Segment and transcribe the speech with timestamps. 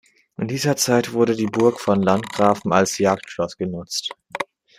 [0.37, 4.09] In dieser Zeit wurde die Burg von den Landgrafen als Jagdschloss genutzt.